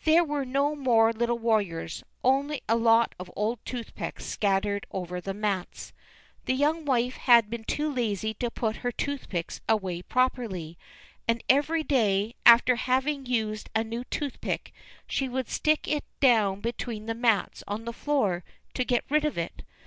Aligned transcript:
_There 0.04 0.24
were 0.24 0.46
no 0.46 0.74
more 0.74 1.12
little 1.12 1.38
warriors—only 1.38 2.62
a 2.70 2.74
lot 2.76 3.14
of 3.18 3.30
old 3.36 3.58
toothpicks 3.66 4.24
scattered 4.24 4.86
over 4.90 5.20
the 5.20 5.34
mats. 5.34 5.92
The 6.46 6.54
young 6.54 6.86
wife 6.86 7.16
had 7.18 7.50
been 7.50 7.64
too 7.64 7.92
lazy 7.92 8.32
to 8.32 8.50
put 8.50 8.76
her 8.76 8.90
toothpicks 8.90 9.60
away 9.68 10.00
properly; 10.00 10.78
and 11.28 11.44
every 11.50 11.82
day, 11.82 12.34
after 12.46 12.76
having 12.76 13.26
used 13.26 13.68
a 13.74 13.84
new 13.84 14.04
toothpick, 14.04 14.72
she 15.06 15.28
would 15.28 15.50
stick 15.50 15.86
it 15.86 16.04
down 16.18 16.62
between 16.62 17.04
the 17.04 17.12
mats 17.14 17.62
on 17.68 17.84
the 17.84 17.92
floor, 17.92 18.44
to 18.72 18.86
get 18.86 19.04
rid 19.10 19.26
of 19.26 19.36
it. 19.36 19.64